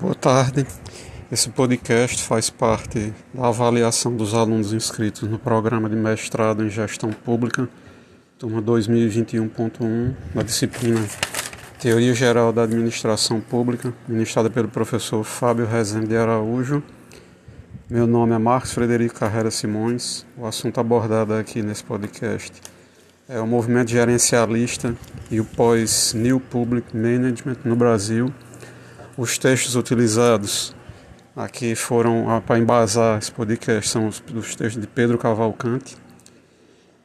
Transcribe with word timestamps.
Boa 0.00 0.14
tarde. 0.14 0.66
Esse 1.30 1.50
podcast 1.50 2.22
faz 2.22 2.48
parte 2.48 3.12
da 3.34 3.48
avaliação 3.48 4.16
dos 4.16 4.32
alunos 4.32 4.72
inscritos 4.72 5.28
no 5.28 5.38
programa 5.38 5.90
de 5.90 5.94
mestrado 5.94 6.64
em 6.64 6.70
gestão 6.70 7.12
pública, 7.12 7.68
turma 8.38 8.62
2021.1, 8.62 10.14
na 10.34 10.42
disciplina 10.42 11.06
Teoria 11.78 12.14
Geral 12.14 12.50
da 12.50 12.62
Administração 12.62 13.42
Pública, 13.42 13.92
ministrada 14.08 14.48
pelo 14.48 14.68
professor 14.68 15.22
Fábio 15.22 15.66
Rezende 15.66 16.06
de 16.06 16.16
Araújo. 16.16 16.82
Meu 17.86 18.06
nome 18.06 18.34
é 18.34 18.38
Marcos 18.38 18.72
Frederico 18.72 19.16
Carreira 19.16 19.50
Simões. 19.50 20.24
O 20.34 20.46
assunto 20.46 20.80
abordado 20.80 21.34
aqui 21.34 21.62
nesse 21.62 21.84
podcast 21.84 22.52
é 23.28 23.38
o 23.38 23.46
movimento 23.46 23.90
gerencialista 23.90 24.96
e 25.30 25.40
o 25.40 25.44
pós-New 25.44 26.40
Public 26.40 26.96
Management 26.96 27.58
no 27.66 27.76
Brasil 27.76 28.32
os 29.20 29.36
textos 29.36 29.76
utilizados 29.76 30.74
aqui 31.36 31.74
foram 31.74 32.30
ah, 32.30 32.40
para 32.40 32.58
embasar 32.58 33.18
esse 33.18 33.30
podcast 33.30 33.90
são 33.90 34.08
os, 34.08 34.22
os 34.34 34.56
textos 34.56 34.80
de 34.80 34.86
Pedro 34.88 35.18
Cavalcante. 35.18 35.94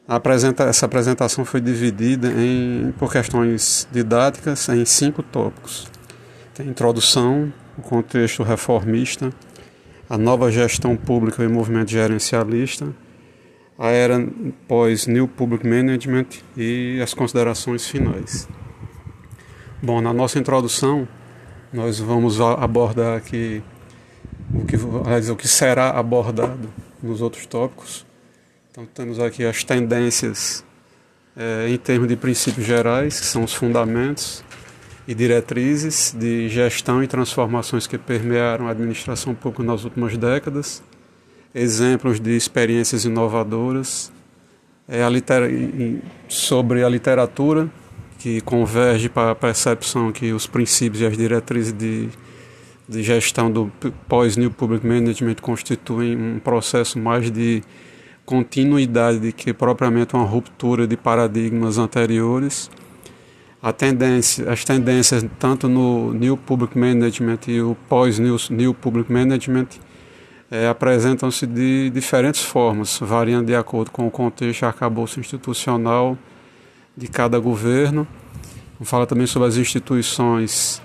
Apresenta, 0.08 0.64
essa 0.64 0.86
apresentação 0.86 1.44
foi 1.44 1.60
dividida 1.60 2.32
em, 2.32 2.94
por 2.98 3.12
questões 3.12 3.86
didáticas 3.92 4.70
em 4.70 4.86
cinco 4.86 5.22
tópicos. 5.22 5.92
Tem 6.54 6.70
introdução, 6.70 7.52
o 7.78 7.82
contexto 7.82 8.44
reformista, 8.44 9.30
a 10.10 10.18
nova 10.18 10.50
gestão 10.50 10.96
pública 10.96 11.44
e 11.44 11.50
movimento 11.50 11.92
gerencialista, 11.92 12.96
a 13.78 13.90
era 13.90 14.26
pós-New 14.70 15.28
Public 15.28 15.68
Management 15.68 16.28
e 16.56 16.98
as 17.04 17.14
considerações 17.14 17.86
finais. 17.86 18.48
Bom, 19.84 20.00
na 20.00 20.14
nossa 20.14 20.40
introdução, 20.40 21.06
nós 21.76 22.00
vamos 22.00 22.40
abordar 22.40 23.18
aqui 23.18 23.62
o 24.54 24.66
que, 24.66 24.78
o 24.78 25.36
que 25.36 25.48
será 25.48 25.90
abordado 25.90 26.70
nos 27.04 27.22
outros 27.22 27.46
tópicos. 27.46 28.06
Então, 28.72 28.86
temos 28.86 29.20
aqui 29.20 29.44
as 29.44 29.62
tendências 29.64 30.64
é, 31.36 31.68
em 31.70 31.78
termos 31.78 32.08
de 32.08 32.16
princípios 32.16 32.66
gerais, 32.66 33.20
que 33.20 33.26
são 33.26 33.44
os 33.44 33.54
fundamentos 33.54 34.42
e 35.06 35.14
diretrizes 35.14 36.16
de 36.18 36.48
gestão 36.48 37.04
e 37.04 37.08
transformações 37.08 37.86
que 37.86 37.98
permearam 37.98 38.70
a 38.70 38.72
administração 38.72 39.36
pública 39.36 39.64
nas 39.64 39.84
últimas 39.84 40.18
décadas, 40.18 40.82
exemplos 41.54 42.22
de 42.22 42.38
experiências 42.38 43.04
inovadoras, 43.04 44.14
é, 44.88 45.04
a 45.04 45.10
sobre 46.30 46.86
a 46.86 46.90
literatura 46.90 47.70
que 48.26 48.42
converge 48.42 49.08
para 49.08 49.30
a 49.30 49.36
percepção 49.36 50.12
que 50.12 50.34
os 50.34 50.48
princípios 50.48 51.00
e 51.00 51.06
as 51.06 51.16
diretrizes 51.16 51.72
de, 51.72 52.10
de 52.90 53.04
gestão 53.04 53.52
do 53.52 53.72
pós-New 54.10 54.50
Public 54.50 54.84
Management 54.84 55.36
constituem 55.44 56.18
um 56.18 56.40
processo 56.40 56.98
mais 56.98 57.30
de 57.30 57.62
continuidade 58.26 59.32
que 59.32 59.54
propriamente 59.54 60.16
uma 60.16 60.26
ruptura 60.26 60.88
de 60.88 60.98
paradigmas 60.98 61.78
anteriores. 61.78 62.72
Tendência, 63.78 64.52
as 64.52 64.66
tendências 64.66 65.24
tanto 65.38 65.70
no 65.70 66.12
New 66.12 66.36
Public 66.36 66.76
Management 66.76 67.42
e 67.48 67.62
o 67.62 67.78
pós-New 67.88 68.38
New 68.50 68.74
Public 68.74 69.12
Management 69.14 69.68
é, 70.50 70.68
apresentam-se 70.68 71.46
de 71.46 71.92
diferentes 71.92 72.42
formas, 72.42 72.98
variando 73.00 73.46
de 73.46 73.56
acordo 73.56 73.92
com 73.92 74.08
o 74.08 74.10
contexto 74.10 74.64
arcabouço 74.64 75.20
institucional 75.20 76.18
de 76.96 77.08
cada 77.08 77.40
governo. 77.40 78.08
Fala 78.82 79.06
também 79.06 79.26
sobre 79.26 79.48
as 79.48 79.58
instituições 79.58 80.82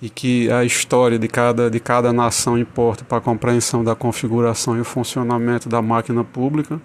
e 0.00 0.08
que 0.10 0.50
a 0.50 0.64
história 0.64 1.18
de 1.18 1.28
cada, 1.28 1.70
de 1.70 1.80
cada 1.80 2.12
nação 2.12 2.58
importa 2.58 3.04
para 3.04 3.18
a 3.18 3.20
compreensão 3.20 3.84
da 3.84 3.94
configuração 3.94 4.76
e 4.76 4.80
o 4.80 4.84
funcionamento 4.84 5.68
da 5.68 5.80
máquina 5.80 6.24
pública. 6.24 6.80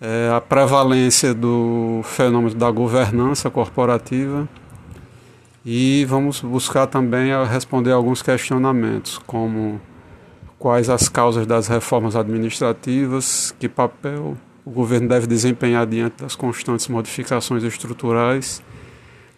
É, 0.00 0.30
a 0.34 0.40
prevalência 0.40 1.32
do 1.32 2.00
fenômeno 2.04 2.54
da 2.54 2.70
governança 2.70 3.48
corporativa 3.48 4.48
e 5.64 6.04
vamos 6.04 6.40
buscar 6.40 6.86
também 6.86 7.32
responder 7.44 7.92
alguns 7.92 8.22
questionamentos, 8.22 9.18
como 9.26 9.80
quais 10.58 10.88
as 10.88 11.08
causas 11.08 11.46
das 11.46 11.66
reformas 11.66 12.14
administrativas, 12.14 13.54
que 13.58 13.68
papel 13.68 14.36
o 14.66 14.70
governo 14.72 15.08
deve 15.08 15.28
desempenhar 15.28 15.86
diante 15.86 16.24
das 16.24 16.34
constantes 16.34 16.88
modificações 16.88 17.62
estruturais, 17.62 18.60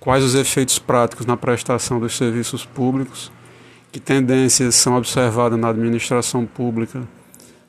quais 0.00 0.24
os 0.24 0.34
efeitos 0.34 0.78
práticos 0.78 1.26
na 1.26 1.36
prestação 1.36 2.00
dos 2.00 2.16
serviços 2.16 2.64
públicos, 2.64 3.30
que 3.92 4.00
tendências 4.00 4.74
são 4.74 4.96
observadas 4.96 5.58
na 5.58 5.68
administração 5.68 6.46
pública 6.46 7.06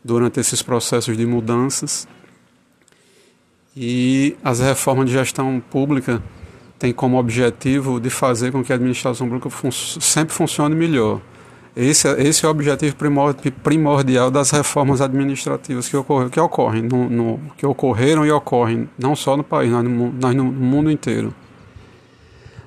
durante 0.02 0.40
esses 0.40 0.62
processos 0.62 1.18
de 1.18 1.26
mudanças. 1.26 2.08
E 3.76 4.38
as 4.42 4.62
reformas 4.62 5.08
de 5.08 5.12
gestão 5.12 5.62
pública 5.70 6.24
têm 6.80 6.94
como 6.94 7.20
objetivo 7.20 8.00
de 8.00 8.10
fazer 8.10 8.54
com 8.54 8.64
que 8.64 8.72
a 8.72 8.76
administração 8.76 9.28
pública 9.28 9.50
fun 9.50 9.70
sempre 9.70 10.34
funcione 10.34 10.76
melhor 10.76 11.20
esse, 11.76 12.08
esse 12.22 12.46
é 12.46 12.48
o 12.48 12.52
objetivo 12.52 12.96
primordial 13.64 14.32
das 14.32 14.52
reformas 14.52 15.02
administrativas 15.02 15.88
que, 15.88 15.96
ocorre, 15.96 16.30
que 16.30 16.40
ocorrem, 16.40 16.82
no, 16.82 17.10
no, 17.10 17.40
que 17.58 17.66
ocorreram 17.66 18.26
e 18.26 18.32
ocorrem, 18.32 18.90
não 18.98 19.16
só 19.16 19.38
no 19.38 19.44
país, 19.44 19.72
mas 19.72 19.84
no, 19.84 20.14
mas 20.22 20.36
no 20.36 20.46
mundo 20.46 20.90
inteiro. 20.90 21.34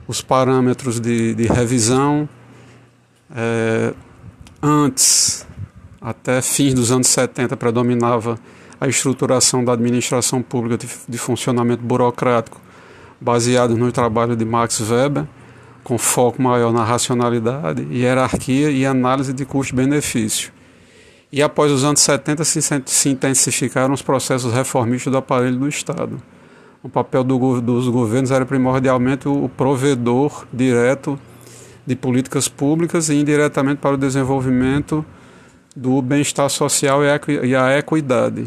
Os 0.07 0.21
parâmetros 0.21 1.01
de, 1.01 1.35
de 1.35 1.47
revisão, 1.47 2.29
é, 3.35 3.93
antes, 4.63 5.47
até 6.01 6.41
fins 6.41 6.75
dos 6.75 6.93
anos 6.93 7.09
70, 7.09 7.57
predominava 7.57 8.39
a 8.81 8.89
estruturação 8.89 9.65
da 9.65 9.73
administração 9.73 10.43
pública 10.43 10.79
de, 10.79 10.89
de 11.09 11.19
funcionamento 11.19 11.83
burocrático, 11.83 12.61
baseado 13.21 13.77
no 13.77 13.91
trabalho 13.93 14.35
de 14.37 14.45
Max 14.45 14.81
Weber 14.81 15.27
com 15.83 15.99
foco 15.99 16.41
maior 16.41 16.73
na 16.73 16.85
racionalidade, 16.85 17.87
hierarquia 17.91 18.71
e 18.71 18.87
análise 18.87 19.33
de 19.33 19.45
custo-benefício. 19.45 20.53
E 21.31 21.43
após 21.43 21.73
os 21.73 21.83
anos 21.83 22.01
70 22.01 22.45
se, 22.45 23.09
intensificaram 23.09 23.95
os 23.95 24.03
processos 24.03 24.53
reformistas 24.53 25.11
do 25.11 25.17
aparelho 25.17 25.57
do 25.57 25.69
Estado. 25.69 26.23
O 26.83 26.89
papel 26.89 27.25
do, 27.25 27.61
dos 27.61 27.89
governos 27.89 28.31
era 28.31 28.45
primordialmente 28.45 29.29
o 29.29 29.49
provedor 29.49 30.47
direto 30.53 31.19
de 31.87 31.97
políticas 31.97 32.49
públicas 32.49 33.09
e 33.09 33.15
indiretamente 33.15 33.79
para 33.79 33.95
o 33.95 33.99
desenvolvimento 33.99 35.05
do 35.75 36.03
bem-estar 36.03 36.51
social 36.51 37.01
e 37.03 37.57
a 37.57 37.79
equidade. 37.79 38.47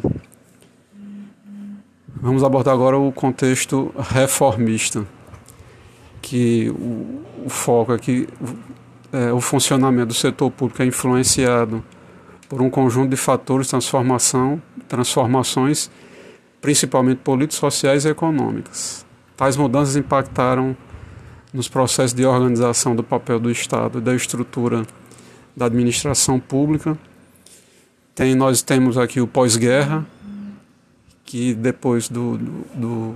Vamos 2.16 2.44
abordar 2.44 2.74
agora 2.74 2.98
o 2.98 3.12
contexto 3.12 3.94
reformista 3.98 5.06
que 6.26 6.72
o, 6.72 7.46
o 7.46 7.50
foco 7.50 7.94
é 7.94 8.00
que 8.00 8.28
é, 9.14 9.32
o 9.32 9.40
funcionamento 9.40 10.08
do 10.08 10.14
setor 10.16 10.50
público 10.50 10.82
é 10.82 10.86
influenciado 10.88 11.84
por 12.50 12.64
um 12.64 12.70
conjunto 12.70 13.12
de 13.12 13.16
fatores 13.16 13.68
transformação, 13.68 14.60
transformações, 14.88 15.92
principalmente 16.60 17.20
políticos, 17.20 17.58
sociais 17.58 18.06
e 18.06 18.10
econômicas. 18.10 19.06
Tais 19.38 19.56
mudanças 19.56 19.96
impactaram 19.96 20.76
nos 21.54 21.68
processos 21.68 22.14
de 22.14 22.26
organização 22.26 22.96
do 22.96 23.04
papel 23.04 23.40
do 23.40 23.52
Estado 23.52 24.00
e 24.00 24.02
da 24.02 24.16
estrutura 24.16 24.82
da 25.56 25.68
administração 25.68 26.40
pública. 26.40 26.98
Tem, 28.16 28.34
nós 28.34 28.64
temos 28.64 28.98
aqui 28.98 29.22
o 29.22 29.28
pós-guerra, 29.28 30.04
que 31.24 31.54
depois 31.54 32.10
do, 32.10 32.38
do 32.74 33.16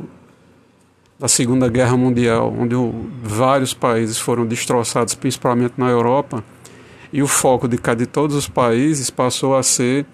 da 1.20 1.28
Segunda 1.28 1.68
Guerra 1.68 1.98
Mundial, 1.98 2.56
onde 2.58 2.76
vários 3.22 3.74
países 3.74 4.18
foram 4.18 4.46
destroçados, 4.46 5.14
principalmente 5.16 5.74
na 5.78 5.90
Europa, 5.90 6.42
e 7.12 7.22
o 7.22 7.28
foco 7.28 7.68
de, 7.68 7.78
de 7.78 8.06
todos 8.06 8.36
os 8.38 8.48
países 8.48 9.10
passou 9.10 9.58
a 9.58 9.62
ser 9.62 10.06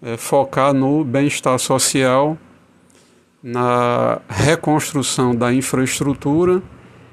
é, 0.00 0.16
focar 0.16 0.72
no 0.72 1.04
bem-estar 1.04 1.58
social, 1.58 2.38
na 3.42 4.20
reconstrução 4.26 5.34
da 5.34 5.52
infraestrutura 5.52 6.62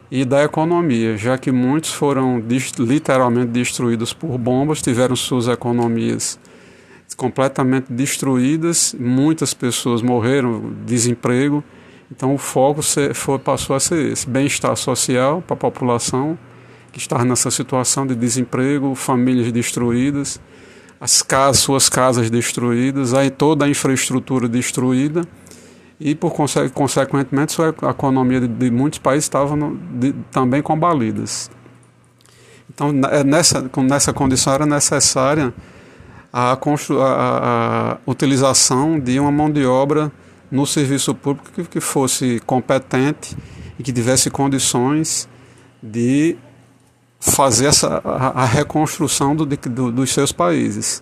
e 0.09 0.23
da 0.23 0.43
economia, 0.43 1.17
já 1.17 1.37
que 1.37 1.51
muitos 1.51 1.91
foram 1.91 2.41
literalmente 2.79 3.51
destruídos 3.51 4.13
por 4.13 4.37
bombas, 4.37 4.81
tiveram 4.81 5.15
suas 5.15 5.49
economias 5.49 6.39
completamente 7.17 7.91
destruídas, 7.91 8.95
muitas 8.97 9.53
pessoas 9.53 10.01
morreram, 10.01 10.73
desemprego 10.85 11.63
então 12.11 12.33
o 12.33 12.37
foco 12.37 12.81
foi, 13.13 13.39
passou 13.39 13.75
a 13.75 13.79
ser 13.79 14.11
esse: 14.11 14.29
bem-estar 14.29 14.75
social 14.75 15.41
para 15.41 15.55
a 15.55 15.57
população 15.57 16.37
que 16.91 16.99
está 16.99 17.25
nessa 17.25 17.49
situação 17.49 18.05
de 18.05 18.15
desemprego, 18.15 18.93
famílias 18.93 19.51
destruídas, 19.51 20.39
as 21.01 21.23
casas, 21.23 21.61
suas 21.61 21.89
casas 21.89 22.29
destruídas, 22.29 23.13
aí 23.13 23.31
toda 23.31 23.65
a 23.65 23.69
infraestrutura 23.69 24.47
destruída 24.47 25.27
e 25.99 26.13
por 26.13 26.33
consequentemente 26.73 27.57
a 27.61 27.89
economia 27.89 28.41
de, 28.41 28.47
de 28.47 28.69
muitos 28.69 28.99
países 28.99 29.25
estava 29.25 29.55
também 30.31 30.61
combalidas. 30.61 31.49
Então, 32.69 32.91
é 33.11 33.23
nessa, 33.23 33.69
nessa 33.77 34.13
condição 34.13 34.53
era 34.53 34.65
necessária 34.65 35.53
a, 36.31 36.53
a, 36.53 36.57
a 37.93 37.97
utilização 38.05 38.99
de 38.99 39.19
uma 39.19 39.31
mão 39.31 39.51
de 39.51 39.65
obra 39.65 40.11
no 40.53 40.67
serviço 40.67 41.15
público 41.15 41.63
que, 41.63 41.79
fosse 41.79 42.39
competente 42.45 43.35
e 43.79 43.81
que 43.81 43.91
tivesse 43.91 44.29
condições 44.29 45.27
de 45.81 46.37
fazer 47.19 47.65
essa, 47.65 47.99
a, 48.05 48.43
a 48.43 48.45
reconstrução 48.45 49.35
do, 49.35 49.47
do, 49.47 49.91
dos 49.91 50.13
seus 50.13 50.31
países. 50.31 51.01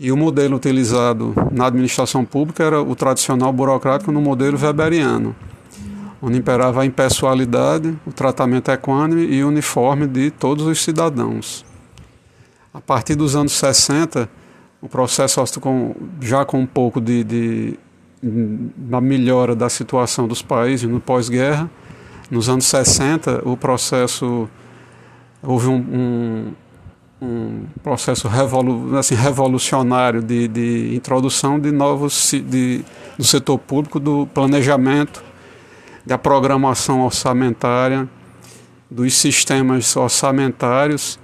E 0.00 0.10
o 0.10 0.16
modelo 0.16 0.56
utilizado 0.56 1.34
na 1.52 1.66
administração 1.66 2.24
pública 2.24 2.64
era 2.64 2.80
o 2.80 2.96
tradicional 2.96 3.52
burocrático 3.52 4.10
no 4.10 4.22
modelo 4.22 4.58
weberiano, 4.58 5.36
onde 6.22 6.38
imperava 6.38 6.80
a 6.80 6.86
impessoalidade, 6.86 7.94
o 8.06 8.12
tratamento 8.12 8.70
equânime 8.70 9.26
e 9.26 9.44
uniforme 9.44 10.06
de 10.06 10.30
todos 10.30 10.64
os 10.64 10.82
cidadãos. 10.82 11.62
A 12.72 12.80
partir 12.80 13.16
dos 13.16 13.36
anos 13.36 13.52
60, 13.52 14.26
o 14.80 14.88
processo 14.88 15.44
já 16.22 16.42
com 16.46 16.60
um 16.60 16.66
pouco 16.66 17.02
de, 17.02 17.22
de 17.22 17.78
da 18.76 19.00
melhora 19.00 19.54
da 19.54 19.68
situação 19.68 20.26
dos 20.26 20.42
países 20.42 20.88
no 20.88 21.00
pós-guerra, 21.00 21.70
nos 22.30 22.48
anos 22.48 22.66
60 22.66 23.42
o 23.48 23.56
processo 23.56 24.48
houve 25.42 25.68
um, 25.68 25.76
um 25.76 26.52
um 27.20 27.64
processo 27.82 28.28
revolu 28.28 28.96
assim, 28.96 29.14
revolucionário 29.14 30.22
de, 30.22 30.46
de 30.48 30.94
introdução 30.94 31.58
de 31.58 31.72
novos 31.72 32.30
de, 32.30 32.84
do 33.16 33.24
setor 33.24 33.58
público, 33.58 33.98
do 33.98 34.26
planejamento, 34.26 35.24
da 36.04 36.18
programação 36.18 37.00
orçamentária, 37.00 38.08
dos 38.90 39.14
sistemas 39.14 39.96
orçamentários, 39.96 41.18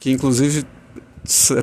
que 0.00 0.10
inclusive 0.10 0.64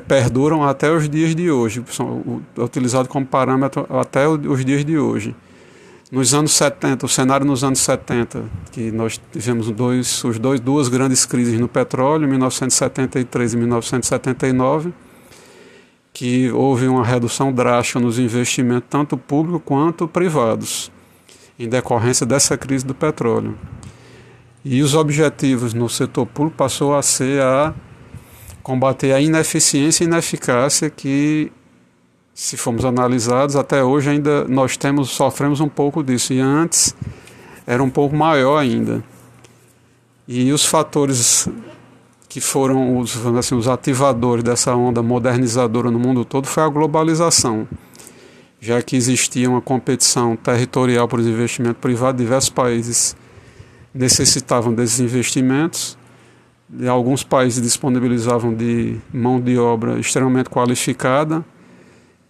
perduram 0.06 0.62
até 0.62 0.90
os 0.90 1.08
dias 1.08 1.34
de 1.34 1.50
hoje, 1.50 1.82
são 1.88 2.42
utilizados 2.56 3.08
como 3.08 3.26
parâmetro 3.26 3.86
até 3.90 4.28
os 4.28 4.64
dias 4.64 4.84
de 4.84 4.96
hoje. 4.96 5.34
Nos 6.10 6.32
anos 6.32 6.52
70, 6.52 7.04
o 7.04 7.08
cenário 7.08 7.44
nos 7.44 7.64
anos 7.64 7.80
70, 7.80 8.44
que 8.70 8.92
nós 8.92 9.20
tivemos 9.32 9.68
dois, 9.72 10.22
os 10.22 10.38
dois, 10.38 10.60
duas 10.60 10.88
grandes 10.88 11.26
crises 11.26 11.58
no 11.58 11.66
petróleo, 11.66 12.28
1973 12.28 13.54
e 13.54 13.56
1979, 13.56 14.92
que 16.12 16.48
houve 16.52 16.86
uma 16.86 17.04
redução 17.04 17.52
drástica 17.52 17.98
nos 17.98 18.20
investimentos, 18.20 18.88
tanto 18.88 19.16
públicos 19.16 19.62
quanto 19.64 20.06
privados, 20.06 20.92
em 21.58 21.68
decorrência 21.68 22.24
dessa 22.24 22.56
crise 22.56 22.86
do 22.86 22.94
petróleo. 22.94 23.58
E 24.64 24.82
os 24.82 24.94
objetivos 24.94 25.74
no 25.74 25.88
setor 25.88 26.24
público 26.26 26.56
passou 26.56 26.94
a 26.94 27.02
ser 27.02 27.42
a 27.42 27.74
combater 28.66 29.12
a 29.12 29.20
ineficiência 29.20 30.02
e 30.02 30.08
ineficácia 30.08 30.90
que 30.90 31.52
se 32.34 32.56
formos 32.56 32.84
analisados, 32.84 33.54
até 33.54 33.84
hoje 33.84 34.10
ainda 34.10 34.44
nós 34.48 34.76
temos 34.76 35.10
sofremos 35.10 35.60
um 35.60 35.68
pouco 35.68 36.02
disso. 36.02 36.32
E 36.32 36.40
antes 36.40 36.92
era 37.64 37.80
um 37.80 37.88
pouco 37.88 38.16
maior 38.16 38.58
ainda. 38.58 39.04
E 40.26 40.50
os 40.50 40.66
fatores 40.66 41.48
que 42.28 42.40
foram 42.40 42.98
os, 42.98 43.16
assim, 43.38 43.54
os 43.54 43.68
ativadores 43.68 44.42
dessa 44.42 44.74
onda 44.74 45.00
modernizadora 45.00 45.88
no 45.88 46.00
mundo 46.00 46.24
todo 46.24 46.48
foi 46.48 46.64
a 46.64 46.68
globalização, 46.68 47.68
já 48.60 48.82
que 48.82 48.96
existia 48.96 49.48
uma 49.48 49.62
competição 49.62 50.34
territorial 50.34 51.06
por 51.06 51.20
investimento 51.20 51.78
privado, 51.78 52.18
diversos 52.18 52.50
países 52.50 53.16
necessitavam 53.94 54.74
desses 54.74 54.98
investimentos, 54.98 55.96
alguns 56.88 57.22
países 57.22 57.62
disponibilizavam 57.62 58.54
de 58.54 58.96
mão 59.12 59.40
de 59.40 59.58
obra 59.58 59.98
extremamente 59.98 60.50
qualificada, 60.50 61.44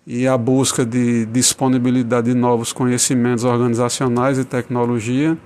e 0.07 0.27
a 0.27 0.39
busca 0.39 0.87
de 0.87 1.27
disponibilidade 1.27 2.29
de 2.33 2.35
novos 2.35 2.73
conhecimentos 2.73 3.43
organizacionais 3.43 4.39
e 4.39 4.45
tecnologia 4.45 5.37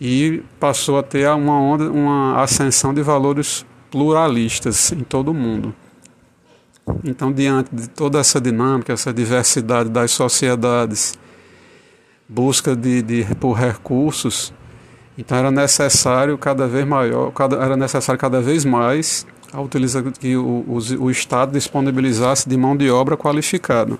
e 0.00 0.42
passou 0.58 0.98
a 0.98 1.02
ter 1.02 1.28
uma 1.28 1.60
onda, 1.60 1.90
uma 1.90 2.42
ascensão 2.42 2.94
de 2.94 3.02
valores 3.02 3.66
pluralistas 3.90 4.90
em 4.90 5.00
todo 5.00 5.30
o 5.30 5.34
mundo. 5.34 5.74
Então, 7.04 7.30
diante 7.30 7.74
de 7.74 7.88
toda 7.88 8.18
essa 8.18 8.40
dinâmica, 8.40 8.92
essa 8.92 9.12
diversidade 9.12 9.90
das 9.90 10.10
sociedades, 10.10 11.18
busca 12.28 12.74
de, 12.74 13.02
de 13.02 13.34
por 13.36 13.52
recursos, 13.52 14.52
então 15.16 15.38
era 15.38 15.50
necessário 15.50 16.36
cada 16.36 16.66
vez 16.66 16.86
maior, 16.86 17.30
cada, 17.32 17.56
era 17.56 17.76
necessário 17.76 18.18
cada 18.18 18.40
vez 18.40 18.64
mais 18.64 19.26
a 19.52 19.60
utiliza, 19.60 20.02
que 20.02 20.36
o, 20.36 20.64
o, 20.66 20.78
o 21.04 21.10
Estado 21.10 21.52
disponibilizasse 21.52 22.48
de 22.48 22.56
mão 22.56 22.76
de 22.76 22.90
obra 22.90 23.16
qualificada. 23.16 23.96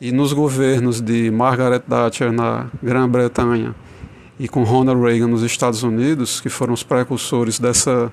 E 0.00 0.10
nos 0.10 0.32
governos 0.32 1.00
de 1.00 1.30
Margaret 1.30 1.80
Thatcher 1.80 2.32
na 2.32 2.66
Grã-Bretanha 2.82 3.74
e 4.38 4.48
com 4.48 4.62
Ronald 4.62 5.02
Reagan 5.02 5.26
nos 5.26 5.42
Estados 5.42 5.82
Unidos, 5.82 6.40
que 6.40 6.48
foram 6.48 6.72
os 6.72 6.82
precursores 6.82 7.58
dessa 7.58 8.12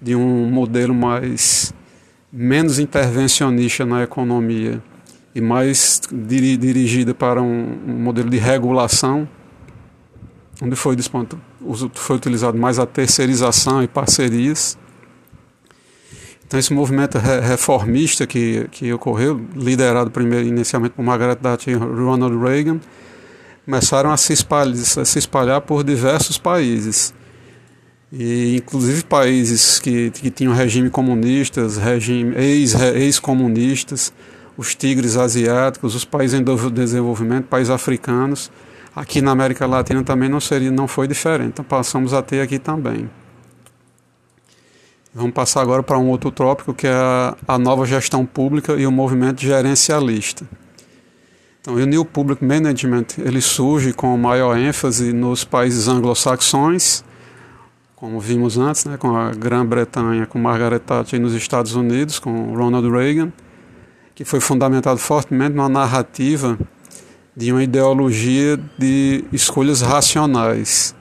de 0.00 0.14
um 0.14 0.50
modelo 0.50 0.94
mais 0.94 1.74
menos 2.32 2.78
intervencionista 2.78 3.86
na 3.86 4.02
economia 4.02 4.82
e 5.34 5.40
mais 5.40 6.00
diri, 6.10 6.56
dirigida 6.56 7.14
para 7.14 7.42
um, 7.42 7.78
um, 7.86 7.92
modelo 7.92 8.28
de 8.28 8.38
regulação, 8.38 9.28
onde 10.62 10.76
foi, 10.76 10.96
foi 11.94 12.16
utilizado 12.16 12.56
mais 12.58 12.78
a 12.78 12.86
terceirização 12.86 13.82
e 13.82 13.88
parcerias 13.88 14.78
então 16.46 16.60
esse 16.60 16.72
movimento 16.72 17.18
reformista 17.18 18.24
que, 18.24 18.68
que 18.70 18.92
ocorreu, 18.92 19.44
liderado 19.54 20.12
primeiro 20.12 20.46
inicialmente 20.46 20.94
por 20.94 21.02
Margaret 21.02 21.36
Thatcher 21.36 21.74
e 21.74 21.76
Ronald 21.76 22.38
Reagan, 22.38 22.78
começaram 23.64 24.12
a 24.12 24.16
se 24.16 24.32
espalhar, 24.32 24.72
a 24.72 25.04
se 25.04 25.18
espalhar 25.18 25.60
por 25.62 25.82
diversos 25.82 26.38
países. 26.38 27.12
E 28.12 28.56
inclusive 28.56 29.02
países 29.02 29.80
que, 29.80 30.12
que 30.12 30.30
tinham 30.30 30.54
regime 30.54 30.88
comunistas, 30.88 31.76
regime 31.76 32.36
ex-comunistas, 32.36 34.12
ex 34.16 34.36
os 34.56 34.74
tigres 34.76 35.16
asiáticos, 35.16 35.96
os 35.96 36.04
países 36.04 36.40
em 36.40 36.44
desenvolvimento, 36.72 37.46
países 37.46 37.70
africanos. 37.70 38.52
Aqui 38.96 39.20
na 39.20 39.32
América 39.32 39.66
Latina 39.66 40.02
também 40.02 40.26
não 40.26 40.40
seria, 40.40 40.70
não 40.70 40.88
foi 40.88 41.06
diferente. 41.06 41.48
Então 41.48 41.64
passamos 41.64 42.14
a 42.14 42.22
ter 42.22 42.40
aqui 42.40 42.58
também. 42.58 43.10
Vamos 45.14 45.32
passar 45.32 45.60
agora 45.60 45.82
para 45.82 45.98
um 45.98 46.08
outro 46.08 46.30
tópico 46.30 46.72
que 46.72 46.86
é 46.86 46.94
a, 46.94 47.36
a 47.46 47.58
nova 47.58 47.84
gestão 47.84 48.24
pública 48.24 48.72
e 48.72 48.86
o 48.86 48.90
movimento 48.90 49.42
gerencialista. 49.42 50.46
Então, 51.60 51.74
o 51.74 51.84
New 51.84 52.04
Public 52.04 52.42
Management 52.42 53.06
ele 53.18 53.40
surge 53.40 53.92
com 53.92 54.16
maior 54.16 54.56
ênfase 54.56 55.12
nos 55.12 55.44
países 55.44 55.88
anglo-saxões, 55.88 57.04
como 57.94 58.20
vimos 58.20 58.56
antes, 58.56 58.84
né, 58.84 58.96
com 58.96 59.16
a 59.16 59.32
Grã-Bretanha, 59.32 60.26
com 60.26 60.38
Margaret 60.38 60.78
Thatcher 60.78 61.18
e 61.18 61.22
nos 61.22 61.34
Estados 61.34 61.74
Unidos, 61.74 62.18
com 62.18 62.54
Ronald 62.54 62.88
Reagan, 62.88 63.32
que 64.14 64.24
foi 64.24 64.38
fundamentado 64.38 64.98
fortemente 64.98 65.54
numa 65.54 65.68
narrativa 65.68 66.56
de 67.36 67.52
uma 67.52 67.62
ideologia 67.62 68.58
de 68.78 69.24
escolhas 69.30 69.82
racionais 69.82 70.94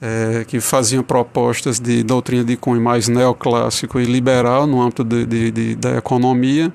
é, 0.00 0.44
que 0.46 0.60
faziam 0.60 1.02
propostas 1.02 1.80
de 1.80 2.04
doutrina 2.04 2.44
de 2.44 2.56
cunho 2.56 2.80
mais 2.80 3.08
neoclássico 3.08 3.98
e 3.98 4.04
liberal 4.04 4.66
no 4.68 4.80
âmbito 4.80 5.02
de, 5.02 5.26
de, 5.26 5.50
de, 5.50 5.74
da 5.74 5.96
economia 5.96 6.72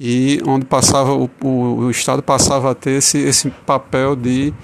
e 0.00 0.40
onde 0.46 0.64
passava 0.64 1.12
o, 1.12 1.28
o, 1.42 1.90
Estado 1.90 2.22
passava 2.22 2.70
a 2.70 2.74
ter 2.74 2.92
esse, 2.92 3.18
esse 3.18 3.50
papel 3.50 4.16
de, 4.16 4.54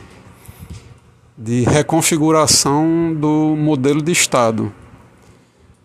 de 1.37 1.65
reconfiguração 1.65 3.15
do 3.15 3.55
modelo 3.55 4.01
de 4.01 4.13
Estado. 4.13 4.73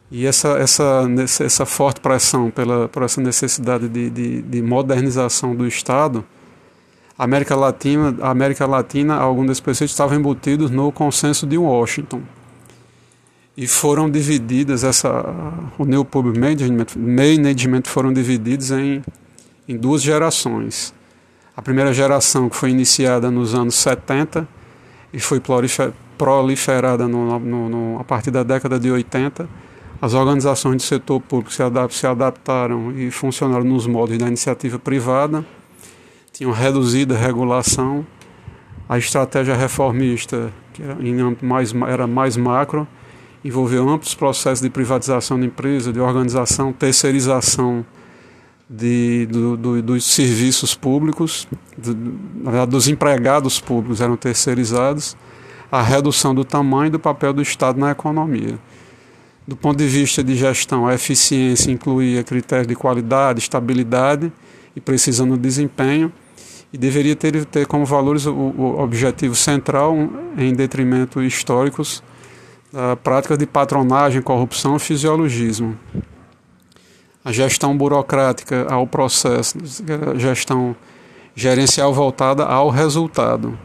E 0.09 0.25
essa, 0.25 0.57
essa, 0.57 1.05
essa 1.41 1.65
forte 1.65 1.99
pressão 1.99 2.49
pela, 2.49 2.87
por 2.87 3.03
essa 3.03 3.19
necessidade 3.19 3.89
de, 3.89 4.09
de, 4.09 4.41
de 4.41 4.61
modernização 4.61 5.53
do 5.53 5.67
Estado 5.67 6.23
América 7.23 7.55
Latina, 7.55 8.15
a 8.19 8.31
América 8.31 8.65
Latina, 8.65 9.15
alguns 9.15 9.45
desses 9.45 9.61
preceitos 9.61 9.93
estavam 9.93 10.17
embutidos 10.17 10.71
no 10.71 10.91
consenso 10.91 11.45
de 11.45 11.55
Washington. 11.55 12.23
E 13.55 13.67
foram 13.67 14.09
divididas, 14.09 14.83
essa, 14.83 15.23
o 15.77 15.85
New 15.85 16.03
Public 16.03 16.39
Management, 16.39 16.87
Management 16.97 17.83
foram 17.85 18.11
divididos 18.11 18.71
em, 18.71 19.03
em 19.69 19.77
duas 19.77 20.01
gerações. 20.01 20.95
A 21.55 21.61
primeira 21.61 21.93
geração, 21.93 22.49
que 22.49 22.55
foi 22.55 22.71
iniciada 22.71 23.29
nos 23.29 23.53
anos 23.53 23.75
70 23.75 24.47
e 25.13 25.19
foi 25.19 25.39
proliferada 26.17 27.07
no, 27.07 27.37
no, 27.37 27.69
no, 27.69 27.99
a 27.99 28.03
partir 28.03 28.31
da 28.31 28.41
década 28.41 28.79
de 28.79 28.89
80, 28.89 29.47
as 30.01 30.15
organizações 30.15 30.77
do 30.77 30.81
setor 30.81 31.21
público 31.21 31.53
se, 31.53 31.61
adap 31.61 31.93
se 31.93 32.07
adaptaram 32.07 32.91
e 32.93 33.11
funcionaram 33.11 33.63
nos 33.63 33.85
moldes 33.85 34.17
da 34.17 34.27
iniciativa 34.27 34.79
privada 34.79 35.45
tinham 36.41 36.51
reduzido 36.51 37.13
a 37.13 37.17
regulação, 37.17 38.03
a 38.89 38.97
estratégia 38.97 39.55
reformista, 39.55 40.51
que 40.73 40.81
era, 40.81 40.97
mais, 41.39 41.71
era 41.87 42.07
mais 42.07 42.35
macro, 42.35 42.87
envolveu 43.45 43.87
amplos 43.87 44.15
processos 44.15 44.59
de 44.59 44.67
privatização 44.67 45.39
de 45.39 45.45
empresa, 45.45 45.93
de 45.93 45.99
organização, 45.99 46.73
terceirização 46.73 47.85
de, 48.67 49.27
do, 49.27 49.55
do, 49.55 49.81
dos 49.83 50.03
serviços 50.03 50.73
públicos, 50.73 51.47
do, 51.77 51.95
na 52.43 52.49
verdade, 52.49 52.71
dos 52.71 52.87
empregados 52.87 53.59
públicos 53.59 54.01
eram 54.01 54.17
terceirizados, 54.17 55.15
a 55.71 55.83
redução 55.83 56.33
do 56.33 56.43
tamanho 56.43 56.89
do 56.89 56.99
papel 56.99 57.33
do 57.33 57.41
Estado 57.43 57.79
na 57.79 57.91
economia. 57.91 58.57
Do 59.47 59.55
ponto 59.55 59.77
de 59.77 59.85
vista 59.85 60.23
de 60.23 60.35
gestão, 60.35 60.87
a 60.87 60.95
eficiência 60.95 61.71
incluía 61.71 62.23
critérios 62.23 62.65
de 62.65 62.73
qualidade, 62.73 63.37
estabilidade 63.37 64.33
e 64.75 64.81
precisão 64.81 65.27
no 65.27 65.37
desempenho, 65.37 66.11
e 66.73 66.77
deveria 66.77 67.15
ter, 67.15 67.45
ter 67.45 67.65
como 67.67 67.85
valores 67.85 68.25
o, 68.25 68.33
o 68.33 68.81
objetivo 68.81 69.35
central, 69.35 69.95
em 70.37 70.53
detrimento 70.53 71.21
históricos, 71.21 72.01
da 72.71 72.95
prática 72.95 73.37
de 73.37 73.45
patronagem, 73.45 74.21
corrupção 74.21 74.77
e 74.77 74.79
fisiologismo. 74.79 75.77
A 77.23 77.31
gestão 77.31 77.77
burocrática 77.77 78.65
ao 78.69 78.87
processo, 78.87 79.57
a 80.13 80.17
gestão 80.17 80.75
gerencial 81.35 81.93
voltada 81.93 82.45
ao 82.45 82.69
resultado. 82.69 83.57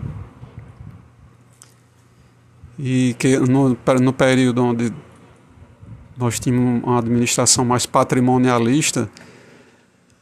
E 2.78 3.14
que 3.18 3.38
no, 3.38 3.76
no 4.02 4.12
período 4.12 4.62
onde 4.62 4.92
nós 6.16 6.38
tínhamos 6.38 6.82
uma 6.82 6.98
administração 6.98 7.64
mais 7.64 7.86
patrimonialista, 7.86 9.08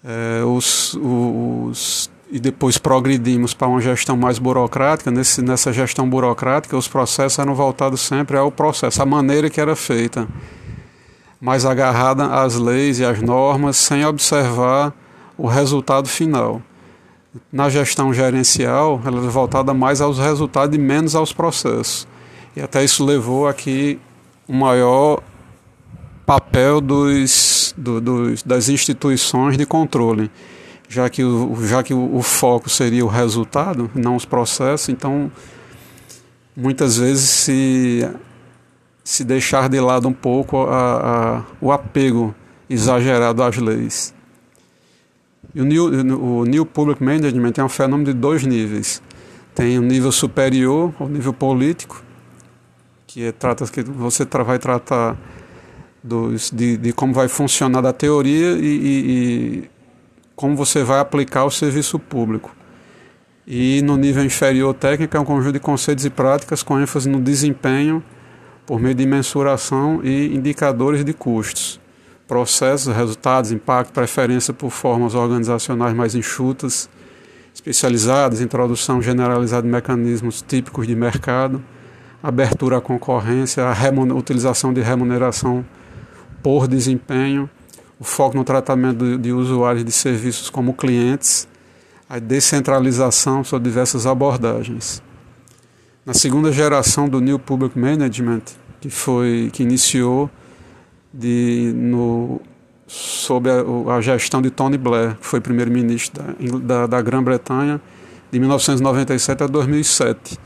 é, 0.04 0.44
os, 0.44 0.94
os, 0.94 2.10
e 2.30 2.38
depois 2.38 2.78
progredimos 2.78 3.54
para 3.54 3.68
uma 3.68 3.80
gestão 3.80 4.16
mais 4.16 4.38
burocrática. 4.38 5.10
Nesse, 5.10 5.42
nessa 5.42 5.72
gestão 5.72 6.08
burocrática, 6.08 6.76
os 6.76 6.88
processos 6.88 7.38
eram 7.38 7.54
voltados 7.54 8.00
sempre 8.00 8.36
ao 8.36 8.50
processo, 8.50 9.02
à 9.02 9.06
maneira 9.06 9.50
que 9.50 9.60
era 9.60 9.76
feita, 9.76 10.26
mais 11.40 11.64
agarrada 11.64 12.26
às 12.26 12.56
leis 12.56 12.98
e 12.98 13.04
às 13.04 13.20
normas, 13.20 13.76
sem 13.76 14.04
observar 14.04 14.92
o 15.36 15.46
resultado 15.46 16.08
final. 16.08 16.62
Na 17.52 17.68
gestão 17.68 18.14
gerencial, 18.14 19.00
ela 19.04 19.18
é 19.18 19.28
voltada 19.28 19.74
mais 19.74 20.00
aos 20.00 20.18
resultados 20.18 20.76
e 20.76 20.78
menos 20.78 21.14
aos 21.14 21.32
processos. 21.32 22.06
E 22.56 22.60
até 22.60 22.84
isso 22.84 23.04
levou 23.04 23.48
aqui 23.48 23.98
um 24.48 24.56
maior 24.56 25.20
papel 26.24 26.80
dos, 26.80 27.74
do, 27.76 28.00
dos, 28.00 28.42
das 28.42 28.68
instituições 28.68 29.58
de 29.58 29.66
controle, 29.66 30.30
já 30.94 31.10
que, 31.10 31.24
o, 31.24 31.66
já 31.66 31.82
que 31.82 31.92
o, 31.92 32.16
o 32.16 32.22
foco 32.22 32.70
seria 32.70 33.04
o 33.04 33.08
resultado, 33.08 33.90
não 33.94 34.14
os 34.14 34.24
processos, 34.24 34.88
então 34.88 35.30
muitas 36.56 36.96
vezes 36.96 37.28
se, 37.28 38.08
se 39.02 39.24
deixar 39.24 39.68
de 39.68 39.80
lado 39.80 40.06
um 40.06 40.12
pouco 40.12 40.66
a, 40.66 41.38
a, 41.38 41.42
o 41.60 41.72
apego 41.72 42.32
exagerado 42.70 43.42
às 43.42 43.56
leis. 43.56 44.14
E 45.52 45.60
o 45.60 45.64
new, 45.64 45.86
o 46.16 46.44
new 46.44 46.64
Public 46.64 47.02
Management 47.02 47.54
é 47.56 47.64
um 47.64 47.68
fenômeno 47.68 48.12
de 48.12 48.12
dois 48.12 48.44
níveis. 48.44 49.02
Tem 49.52 49.76
o 49.78 49.82
um 49.82 49.84
nível 49.84 50.12
superior, 50.12 50.94
o 51.00 51.08
nível 51.08 51.32
político, 51.32 52.02
que 53.06 53.24
é, 53.24 53.32
trata 53.32 53.66
que 53.66 53.82
você 53.82 54.24
vai 54.24 54.60
tratar 54.60 55.16
dos, 56.02 56.50
de, 56.50 56.76
de 56.76 56.92
como 56.92 57.12
vai 57.12 57.26
funcionar 57.26 57.80
da 57.80 57.92
teoria 57.92 58.52
e, 58.52 58.64
e, 58.64 59.64
e 59.64 59.70
como 60.34 60.56
você 60.56 60.82
vai 60.82 61.00
aplicar 61.00 61.44
o 61.44 61.50
serviço 61.50 61.98
público. 61.98 62.54
E 63.46 63.82
no 63.82 63.96
nível 63.96 64.24
inferior 64.24 64.72
técnico 64.74 65.16
é 65.16 65.20
um 65.20 65.24
conjunto 65.24 65.52
de 65.52 65.60
conceitos 65.60 66.04
e 66.04 66.10
práticas 66.10 66.62
com 66.62 66.80
ênfase 66.80 67.08
no 67.08 67.20
desempenho 67.20 68.02
por 68.66 68.80
meio 68.80 68.94
de 68.94 69.06
mensuração 69.06 70.00
e 70.02 70.34
indicadores 70.34 71.04
de 71.04 71.12
custos, 71.12 71.78
processos, 72.26 72.94
resultados, 72.94 73.52
impacto, 73.52 73.92
preferência 73.92 74.54
por 74.54 74.70
formas 74.70 75.14
organizacionais 75.14 75.94
mais 75.94 76.14
enxutas, 76.14 76.88
especializadas, 77.54 78.40
introdução 78.40 79.02
generalizada 79.02 79.62
de 79.62 79.68
mecanismos 79.68 80.42
típicos 80.42 80.86
de 80.86 80.96
mercado, 80.96 81.62
abertura 82.22 82.78
à 82.78 82.80
concorrência, 82.80 83.62
a 83.64 83.74
utilização 84.14 84.72
de 84.72 84.80
remuneração 84.80 85.64
por 86.42 86.66
desempenho, 86.66 87.48
o 87.98 88.04
foco 88.04 88.36
no 88.36 88.44
tratamento 88.44 89.04
de, 89.04 89.18
de 89.18 89.32
usuários 89.32 89.84
de 89.84 89.92
serviços 89.92 90.50
como 90.50 90.74
clientes, 90.74 91.48
a 92.08 92.18
descentralização 92.18 93.42
sobre 93.42 93.68
diversas 93.68 94.06
abordagens. 94.06 95.02
Na 96.04 96.12
segunda 96.12 96.52
geração 96.52 97.08
do 97.08 97.20
New 97.20 97.38
Public 97.38 97.78
Management, 97.78 98.42
que 98.80 98.90
foi 98.90 99.50
que 99.52 99.62
iniciou 99.62 100.30
de, 101.12 101.72
no, 101.74 102.40
sob 102.86 103.48
a, 103.48 103.94
a, 103.94 104.00
gestão 104.00 104.42
de 104.42 104.50
Tony 104.50 104.76
Blair, 104.76 105.16
que 105.16 105.26
foi 105.26 105.40
primeiro-ministro 105.40 106.22
da, 106.22 106.58
da, 106.58 106.86
da 106.86 107.02
Grã-Bretanha 107.02 107.80
de 108.30 108.38
1997 108.38 109.44
a 109.44 109.46
2007. 109.46 110.38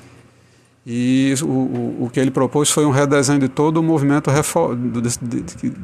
E 0.86 1.34
o, 1.42 1.46
o, 1.46 2.04
o, 2.04 2.10
que 2.10 2.20
ele 2.20 2.30
propôs 2.30 2.70
foi 2.70 2.86
um 2.86 2.90
redesenho 2.90 3.38
de 3.38 3.48
todo 3.48 3.78
o 3.78 3.82
movimento 3.82 4.30
de, 4.30 5.00
de, 5.00 5.42
de, 5.42 5.74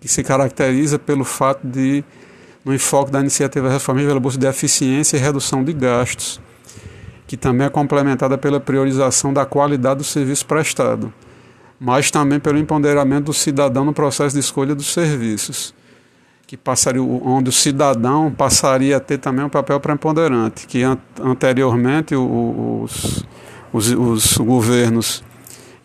que 0.00 0.08
se 0.08 0.22
caracteriza 0.22 0.98
pelo 0.98 1.24
fato 1.24 1.66
de, 1.66 2.04
no 2.64 2.74
enfoque 2.74 3.10
da 3.10 3.20
iniciativa 3.20 3.68
reformista 3.68 4.08
pela 4.08 4.20
busca 4.20 4.40
de 4.40 4.46
eficiência 4.46 5.16
e 5.16 5.20
redução 5.20 5.62
de 5.62 5.72
gastos, 5.72 6.40
que 7.26 7.36
também 7.36 7.66
é 7.66 7.70
complementada 7.70 8.38
pela 8.38 8.60
priorização 8.60 9.32
da 9.32 9.44
qualidade 9.44 9.98
do 9.98 10.04
serviço 10.04 10.46
prestado, 10.46 11.12
mas 11.78 12.10
também 12.10 12.40
pelo 12.40 12.58
empoderamento 12.58 13.26
do 13.26 13.34
cidadão 13.34 13.84
no 13.84 13.92
processo 13.92 14.34
de 14.34 14.40
escolha 14.40 14.74
dos 14.74 14.92
serviços, 14.92 15.74
que 16.46 16.56
passaria, 16.56 17.02
onde 17.02 17.50
o 17.50 17.52
cidadão 17.52 18.30
passaria 18.30 18.96
a 18.96 19.00
ter 19.00 19.18
também 19.18 19.44
um 19.44 19.48
papel 19.48 19.80
preponderante, 19.80 20.66
que 20.66 20.82
anteriormente 21.20 22.14
os 22.14 23.26
os, 23.76 23.90
os 23.90 24.36
governos 24.38 25.22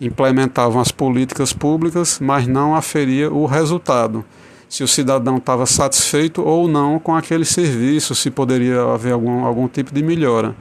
implementavam 0.01 0.81
as 0.81 0.91
políticas 0.91 1.53
públicas, 1.53 2.19
mas 2.19 2.47
não 2.47 2.75
aferia 2.75 3.31
o 3.31 3.45
resultado. 3.45 4.25
Se 4.67 4.83
o 4.83 4.87
cidadão 4.87 5.37
estava 5.37 5.65
satisfeito 5.65 6.41
ou 6.41 6.67
não 6.67 6.97
com 6.97 7.15
aquele 7.15 7.45
serviço, 7.45 8.15
se 8.15 8.31
poderia 8.31 8.81
haver 8.81 9.13
algum, 9.13 9.45
algum 9.45 9.67
tipo 9.67 9.93
de 9.93 10.01
melhora. 10.01 10.55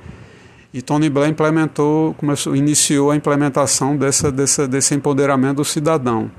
E 0.74 0.82
Tony 0.82 1.08
Blair 1.08 1.30
implementou, 1.30 2.14
começou, 2.14 2.54
iniciou 2.54 3.10
a 3.10 3.16
implementação 3.16 3.96
dessa, 3.96 4.30
dessa, 4.30 4.68
desse 4.68 4.94
empoderamento 4.94 5.56
do 5.56 5.64
cidadão. 5.64 6.30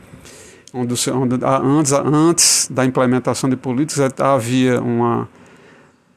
Onde, 0.73 0.93
onde 1.11 1.39
antes, 1.43 1.91
antes 1.91 2.67
da 2.71 2.85
implementação 2.85 3.49
de 3.49 3.57
políticas 3.57 4.13
havia 4.19 4.79
uma 4.81 5.27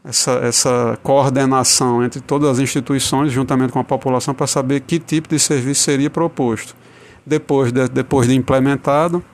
essa, 0.04 0.32
essa 0.32 0.98
coordenação 1.02 2.04
entre 2.04 2.20
todas 2.20 2.50
as 2.50 2.58
instituições, 2.58 3.32
juntamente 3.32 3.72
com 3.72 3.78
a 3.78 3.84
população, 3.84 4.34
para 4.34 4.46
saber 4.46 4.80
que 4.80 4.98
tipo 4.98 5.28
de 5.28 5.38
serviço 5.38 5.82
seria 5.82 6.10
proposto. 6.10 6.76
Depois 7.24 7.72
de, 7.72 7.88
depois 7.88 8.28
de 8.28 8.34
implementado, 8.34 9.24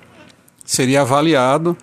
seria 0.64 1.00
avaliado 1.00 1.76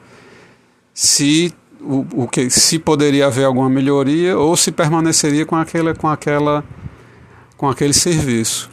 se, 0.93 1.53
o, 1.81 2.05
o 2.23 2.27
que, 2.29 2.49
se 2.49 2.79
poderia 2.79 3.27
haver 3.27 3.43
alguma 3.43 3.69
melhoria 3.69 4.37
ou 4.37 4.55
se 4.55 4.71
permaneceria 4.71 5.45
com, 5.45 5.57
aquela, 5.57 5.93
com, 5.93 6.07
aquela, 6.07 6.63
com 7.57 7.67
aquele 7.67 7.93
serviço. 7.93 8.69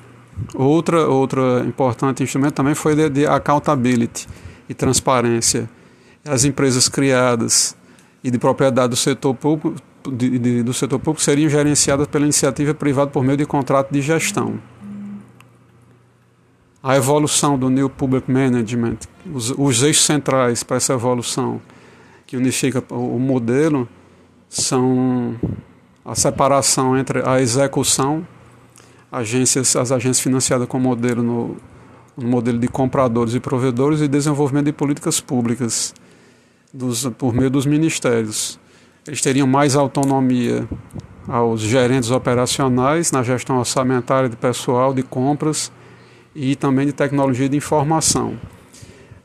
Outra, 0.54 1.08
outra 1.08 1.64
importante 1.66 2.22
instrumento 2.22 2.54
também 2.54 2.74
foi 2.76 2.94
de, 2.94 3.08
de 3.08 3.26
accountability 3.26 4.28
e 4.68 4.74
transparência. 4.74 5.68
As 6.24 6.44
empresas 6.44 6.88
criadas 6.88 7.76
e 8.22 8.30
de 8.30 8.38
propriedade 8.38 8.90
do 8.90 8.96
setor 8.96 9.34
público 9.34 9.82
de, 10.10 10.38
de, 10.38 10.62
do 10.62 10.72
setor 10.74 10.98
público 10.98 11.22
seriam 11.22 11.48
gerenciadas 11.48 12.06
pela 12.06 12.24
iniciativa 12.24 12.74
privada 12.74 13.10
por 13.10 13.24
meio 13.24 13.36
de 13.36 13.46
contrato 13.46 13.90
de 13.92 14.00
gestão. 14.02 14.60
A 16.82 16.96
evolução 16.96 17.58
do 17.58 17.70
New 17.70 17.88
Public 17.88 18.30
Management, 18.30 18.98
os, 19.32 19.50
os 19.50 19.82
eixos 19.82 20.04
centrais 20.04 20.62
para 20.62 20.76
essa 20.76 20.92
evolução, 20.92 21.60
que 22.26 22.36
unifica 22.36 22.84
o 22.90 23.18
modelo, 23.18 23.88
são 24.48 25.34
a 26.04 26.14
separação 26.14 26.96
entre 26.96 27.26
a 27.26 27.40
execução, 27.40 28.26
agências, 29.10 29.74
as 29.76 29.90
agências 29.90 30.20
financiadas 30.20 30.68
com 30.68 30.78
modelo 30.78 31.22
no, 31.22 31.56
no 32.16 32.28
modelo 32.28 32.58
de 32.58 32.68
compradores 32.68 33.34
e 33.34 33.40
provedores 33.40 34.02
e 34.02 34.08
desenvolvimento 34.08 34.66
de 34.66 34.72
políticas 34.72 35.20
públicas 35.20 35.94
dos, 36.72 37.06
por 37.16 37.32
meio 37.32 37.48
dos 37.48 37.64
ministérios 37.64 38.58
eles 39.06 39.20
teriam 39.20 39.46
mais 39.46 39.76
autonomia 39.76 40.66
aos 41.28 41.60
gerentes 41.60 42.10
operacionais 42.10 43.12
na 43.12 43.22
gestão 43.22 43.58
orçamentária 43.58 44.28
de 44.28 44.36
pessoal, 44.36 44.92
de 44.94 45.02
compras 45.02 45.70
e 46.34 46.56
também 46.56 46.86
de 46.86 46.92
tecnologia 46.92 47.48
de 47.48 47.56
informação. 47.56 48.38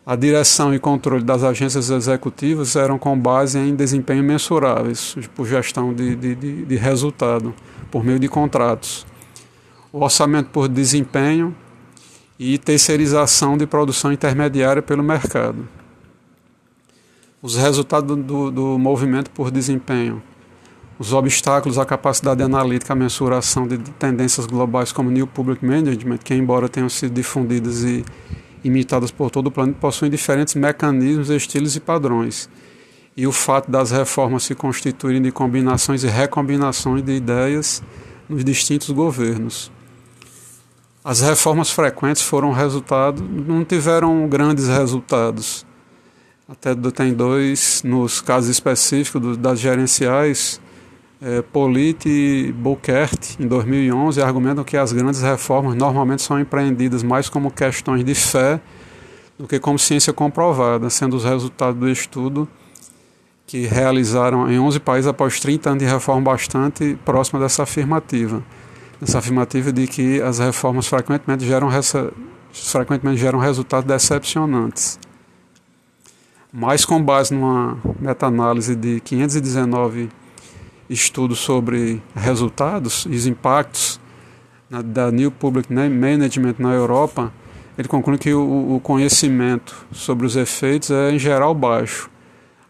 A 0.05 0.15
direção 0.15 0.73
e 0.73 0.79
controle 0.79 1.23
das 1.23 1.43
agências 1.43 1.89
executivas 1.89 2.75
eram 2.75 2.97
com 2.97 3.17
base 3.17 3.59
em 3.59 3.75
desempenho 3.75 4.23
mensuráveis, 4.23 5.15
por 5.35 5.45
gestão 5.45 5.93
de, 5.93 6.15
de, 6.15 6.35
de, 6.35 6.65
de 6.65 6.75
resultado, 6.75 7.53
por 7.91 8.03
meio 8.03 8.19
de 8.19 8.27
contratos. 8.27 9.05
O 9.93 10.03
orçamento 10.03 10.49
por 10.49 10.67
desempenho 10.67 11.55
e 12.39 12.57
terceirização 12.57 13.57
de 13.57 13.67
produção 13.67 14.11
intermediária 14.11 14.81
pelo 14.81 15.03
mercado. 15.03 15.67
Os 17.41 17.55
resultados 17.55 18.17
do, 18.17 18.51
do 18.51 18.77
movimento 18.77 19.31
por 19.31 19.49
desempenho, 19.49 20.21
os 20.99 21.13
obstáculos 21.13 21.77
à 21.77 21.85
capacidade 21.85 22.43
analítica, 22.43 22.91
à 22.91 22.95
mensuração 22.97 23.65
de 23.65 23.77
tendências 23.77 24.45
globais 24.45 24.91
como 24.91 25.09
New 25.09 25.25
Public 25.25 25.65
Management, 25.65 26.17
que 26.17 26.33
embora 26.33 26.67
tenham 26.67 26.89
sido 26.89 27.13
difundidas 27.13 27.81
e 27.83 28.03
imitadas 28.61 29.09
por 29.09 29.31
todo 29.31 29.47
o 29.47 29.51
planeta, 29.51 29.77
possuem 29.79 30.11
diferentes 30.11 30.53
mecanismos, 30.55 31.29
estilos 31.29 31.77
e 31.77 31.79
padrões. 31.79 32.49
E 33.15 33.25
o 33.25 33.31
fato 33.31 33.71
das 33.71 33.91
reformas 33.91 34.43
se 34.43 34.53
constituírem 34.53 35.21
de 35.21 35.31
combinações 35.31 36.03
e 36.03 36.07
recombinações 36.07 37.01
de 37.01 37.13
ideias 37.13 37.81
nos 38.27 38.43
distintos 38.43 38.89
governos. 38.89 39.71
As 41.01 41.21
reformas 41.21 41.71
frequentes 41.71 42.21
foram 42.21 42.51
resultado, 42.51 43.23
não 43.23 43.63
tiveram 43.63 44.27
grandes 44.27 44.67
resultados. 44.67 45.68
Até 46.51 46.73
tem 46.73 47.13
dois, 47.13 47.83
nos 47.85 48.21
casos 48.21 48.49
específicos 48.49 49.37
das 49.37 49.59
gerenciais, 49.59 50.59
é, 51.21 51.43
Polite 51.43 52.09
e 52.09 52.51
Bukert, 52.51 53.35
em 53.39 53.47
2011, 53.47 54.19
argumentam 54.19 54.63
que 54.63 54.75
as 54.75 54.91
grandes 54.91 55.21
reformas 55.21 55.75
normalmente 55.75 56.23
são 56.23 56.39
empreendidas 56.39 57.03
mais 57.03 57.29
como 57.29 57.51
questões 57.51 58.03
de 58.03 58.15
fé 58.15 58.59
do 59.37 59.47
que 59.47 59.59
como 59.59 59.77
ciência 59.77 60.11
comprovada, 60.11 60.89
sendo 60.89 61.15
os 61.17 61.23
resultados 61.23 61.79
do 61.79 61.87
estudo 61.87 62.47
que 63.45 63.67
realizaram 63.67 64.49
em 64.51 64.57
11 64.57 64.79
países 64.79 65.07
após 65.07 65.39
30 65.39 65.69
anos 65.69 65.83
de 65.83 65.89
reforma 65.89 66.31
bastante 66.31 66.97
próxima 67.05 67.39
dessa 67.39 67.61
afirmativa. 67.61 68.43
Essa 68.99 69.19
afirmativa 69.19 69.71
de 69.71 69.85
que 69.85 70.19
as 70.19 70.39
reformas 70.39 70.87
frequentemente 70.87 71.45
geram, 71.45 71.69
frequentemente 72.51 73.17
geram 73.17 73.37
resultados 73.37 73.87
decepcionantes. 73.87 74.99
Mas 76.51 76.83
com 76.83 77.01
base 77.01 77.31
numa 77.31 77.77
meta-análise 77.99 78.75
de 78.75 78.99
519 79.01 80.09
estudo 80.89 81.35
sobre 81.35 82.01
resultados 82.15 83.05
e 83.07 83.15
os 83.15 83.27
impactos 83.27 83.99
na, 84.67 84.81
da 84.81 85.11
New 85.11 85.29
Public 85.29 85.71
Management 85.71 86.55
na 86.57 86.73
Europa, 86.73 87.31
ele 87.77 87.87
conclui 87.87 88.17
que 88.17 88.33
o, 88.33 88.75
o, 88.75 88.79
conhecimento 88.79 89.85
sobre 89.91 90.25
os 90.25 90.35
efeitos 90.35 90.89
é 90.89 91.11
em 91.11 91.19
geral 91.19 91.53
baixo. 91.53 92.09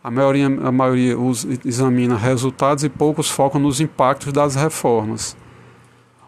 A 0.03 0.11
maioria, 0.11 0.47
a 0.47 0.71
maioria 0.71 1.17
os, 1.17 1.47
examina 1.65 2.17
resultados 2.17 2.83
e 2.83 2.89
poucos 2.89 3.29
focam 3.29 3.61
nos 3.61 3.79
impactos 3.79 4.33
das 4.33 4.55
reformas. 4.55 5.37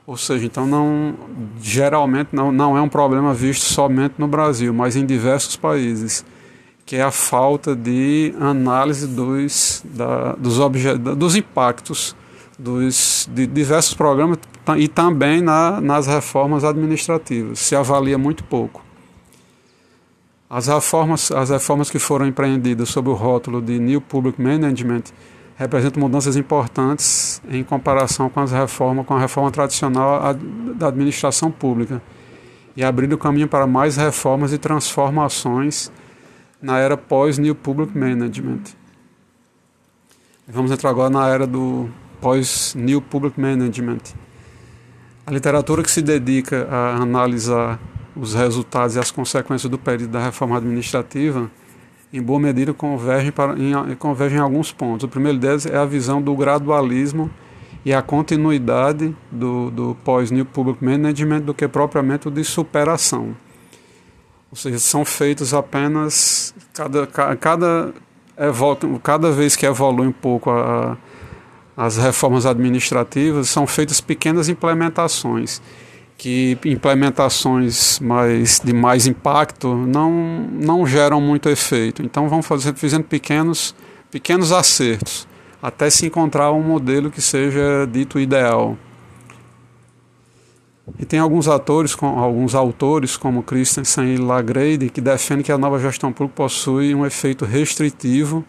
Ou 0.07 0.15
seja, 0.15 0.45
então 0.45 0.65
não 0.65 1.15
geralmente 1.61 2.29
não, 2.31 2.49
não 2.49 2.77
é 2.77 2.81
um 2.81 2.89
problema 2.89 3.33
visto 3.33 3.63
somente 3.63 4.15
no 4.17 4.27
Brasil, 4.27 4.73
mas 4.73 4.95
em 4.95 5.05
diversos 5.05 5.57
países 5.57 6.25
que 6.91 6.97
é 6.97 7.01
a 7.01 7.09
falta 7.09 7.73
de 7.73 8.33
análise 8.37 9.07
dos, 9.07 9.81
da, 9.85 10.33
dos, 10.33 10.57
dos 11.15 11.37
impactos 11.37 12.13
dos, 12.59 13.29
de 13.31 13.47
diversos 13.47 13.93
programas 13.93 14.37
e 14.77 14.89
também 14.89 15.39
na, 15.39 15.79
nas 15.79 16.05
reformas 16.05 16.65
administrativas. 16.65 17.59
Se 17.59 17.77
avalia 17.77 18.17
muito 18.17 18.43
pouco. 18.43 18.83
As 20.49 20.67
reformas, 20.67 21.31
as 21.31 21.49
reformas 21.49 21.89
que 21.89 21.97
foram 21.97 22.27
empreendidas 22.27 22.89
sob 22.89 23.09
o 23.09 23.13
rótulo 23.13 23.61
de 23.61 23.79
New 23.79 24.01
Public 24.01 24.41
Management 24.41 25.03
representam 25.55 26.01
mudanças 26.01 26.35
importantes 26.35 27.41
em 27.49 27.63
comparação 27.63 28.29
com 28.29 28.41
as 28.41 28.51
reformas, 28.51 29.05
com 29.05 29.13
a 29.13 29.19
reforma 29.21 29.49
tradicional 29.49 30.33
da 30.75 30.89
administração 30.89 31.49
pública 31.49 32.01
e 32.75 32.83
abrindo 32.83 33.17
caminho 33.17 33.47
para 33.47 33.65
mais 33.65 33.95
reformas 33.95 34.51
e 34.51 34.57
transformações 34.57 35.89
na 36.61 36.77
era 36.77 36.95
pós-New 36.95 37.55
Public 37.55 37.97
Management. 37.97 38.61
Vamos 40.47 40.71
entrar 40.71 40.89
agora 40.89 41.09
na 41.09 41.27
era 41.27 41.47
do 41.47 41.89
pós-New 42.19 43.01
Public 43.01 43.39
Management. 43.39 44.01
A 45.25 45.31
literatura 45.31 45.81
que 45.81 45.89
se 45.89 46.01
dedica 46.01 46.67
a 46.69 46.97
analisar 46.97 47.79
os 48.15 48.33
resultados 48.33 48.95
e 48.95 48.99
as 48.99 49.09
consequências 49.09 49.69
do 49.69 49.77
período 49.77 50.11
da 50.11 50.23
reforma 50.23 50.57
administrativa, 50.57 51.49
em 52.13 52.21
boa 52.21 52.39
medida, 52.39 52.73
converge, 52.73 53.31
para, 53.31 53.57
em, 53.57 53.95
converge 53.95 54.35
em 54.35 54.39
alguns 54.39 54.71
pontos. 54.71 55.05
O 55.05 55.07
primeiro 55.07 55.37
deles 55.37 55.65
é 55.65 55.77
a 55.77 55.85
visão 55.85 56.21
do 56.21 56.35
gradualismo 56.35 57.31
e 57.85 57.93
a 57.93 58.01
continuidade 58.01 59.15
do, 59.31 59.71
do 59.71 59.97
pós-New 60.03 60.45
Public 60.45 60.83
Management 60.83 61.41
do 61.41 61.53
que 61.53 61.67
propriamente 61.67 62.27
o 62.27 62.31
de 62.31 62.43
superação. 62.43 63.35
Ou 64.51 64.57
seja, 64.57 64.79
são 64.79 65.05
feitos 65.05 65.53
apenas 65.53 66.53
cada, 66.73 67.07
cada, 67.07 67.93
cada 69.01 69.31
vez 69.31 69.55
que 69.55 69.65
evolui 69.65 70.07
um 70.07 70.11
pouco 70.11 70.51
a, 70.51 70.97
as 71.75 71.97
reformas 71.97 72.45
administrativas, 72.45 73.49
são 73.49 73.65
feitas 73.65 74.01
pequenas 74.01 74.49
implementações, 74.49 75.61
que 76.17 76.57
implementações 76.65 77.99
mais, 77.99 78.59
de 78.59 78.73
mais 78.73 79.07
impacto 79.07 79.73
não, 79.73 80.11
não 80.51 80.85
geram 80.85 81.21
muito 81.21 81.47
efeito. 81.49 82.03
Então 82.03 82.27
vão 82.27 82.43
fazer, 82.43 82.75
fazendo 82.75 83.05
pequenos, 83.05 83.73
pequenos 84.11 84.51
acertos, 84.51 85.27
até 85.61 85.89
se 85.89 86.05
encontrar 86.05 86.51
um 86.51 86.61
modelo 86.61 87.09
que 87.09 87.21
seja 87.21 87.87
dito 87.89 88.19
ideal. 88.19 88.77
E 90.99 91.05
tem 91.05 91.19
alguns 91.19 91.47
atores, 91.47 91.95
alguns 92.01 92.55
autores, 92.55 93.17
como 93.17 93.43
Christensen 93.43 94.15
e 94.15 94.17
Lagrade, 94.17 94.89
que 94.89 95.01
defendem 95.01 95.43
que 95.43 95.51
a 95.51 95.57
nova 95.57 95.79
gestão 95.79 96.11
pública 96.11 96.35
possui 96.35 96.93
um 96.93 97.05
efeito 97.05 97.45
restritivo 97.45 98.43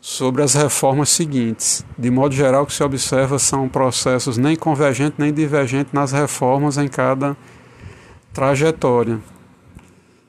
sobre 0.00 0.42
as 0.42 0.54
reformas 0.54 1.10
seguintes. 1.10 1.84
De 1.98 2.10
modo 2.10 2.34
geral, 2.34 2.62
o 2.62 2.66
que 2.66 2.72
se 2.72 2.82
observa 2.82 3.38
são 3.38 3.68
processos 3.68 4.38
nem 4.38 4.56
convergentes 4.56 5.18
nem 5.18 5.32
divergentes 5.32 5.92
nas 5.92 6.12
reformas 6.12 6.78
em 6.78 6.88
cada 6.88 7.36
trajetória. 8.32 9.20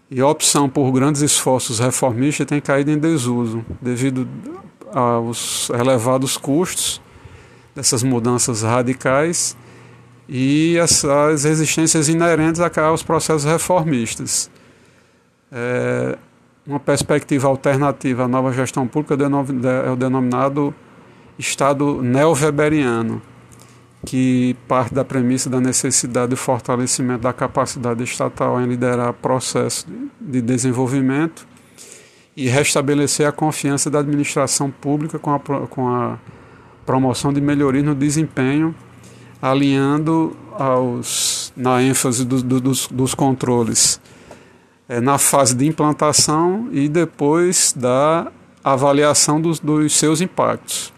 E 0.09 0.19
a 0.19 0.27
opção 0.27 0.67
por 0.67 0.91
grandes 0.91 1.21
esforços 1.21 1.79
reformistas 1.79 2.45
tem 2.45 2.59
caído 2.59 2.91
em 2.91 2.97
desuso, 2.97 3.65
devido 3.81 4.27
aos 4.93 5.69
elevados 5.69 6.35
custos 6.35 7.01
dessas 7.73 8.03
mudanças 8.03 8.61
radicais 8.61 9.55
e 10.27 10.77
as, 10.79 11.03
as 11.03 11.43
resistências 11.43 12.07
inerentes 12.09 12.61
aos 12.61 13.03
processos 13.03 13.43
reformistas. 13.43 14.49
É, 15.51 16.17
uma 16.65 16.79
perspectiva 16.79 17.47
alternativa 17.47 18.23
à 18.23 18.27
nova 18.27 18.53
gestão 18.53 18.87
pública 18.87 19.15
é 19.15 19.91
o 19.91 19.95
denominado 19.95 20.73
Estado 21.37 22.01
neo-weberiano, 22.03 23.21
que 24.05 24.55
parte 24.67 24.93
da 24.93 25.03
premissa 25.03 25.49
da 25.49 25.59
necessidade 25.59 26.29
de 26.31 26.35
fortalecimento 26.35 27.21
da 27.21 27.33
capacidade 27.33 28.03
estatal 28.03 28.61
em 28.61 28.67
liderar 28.67 29.13
processos 29.13 29.87
de 30.19 30.41
desenvolvimento 30.41 31.47
e 32.37 32.47
restabelecer 32.47 33.27
a 33.27 33.31
confiança 33.31 33.89
da 33.89 33.99
administração 33.99 34.69
pública 34.71 35.19
com 35.19 35.33
a, 35.33 35.39
com 35.39 35.89
a 35.89 36.17
promoção 36.85 37.33
de 37.33 37.41
melhoria 37.41 37.83
no 37.83 37.95
desempenho 37.95 38.73
alinhando 39.41 40.37
aos, 40.51 41.51
na 41.55 41.81
ênfase 41.81 42.23
do, 42.23 42.43
do, 42.43 42.61
dos, 42.61 42.87
dos, 42.87 43.15
controles 43.15 43.99
é, 44.87 45.01
na 45.01 45.17
fase 45.17 45.55
de 45.55 45.65
implantação 45.65 46.69
e 46.71 46.87
depois 46.87 47.73
da 47.75 48.31
avaliação 48.63 49.41
dos, 49.41 49.59
dos 49.59 49.93
seus 49.93 50.21
impactos. 50.21 50.93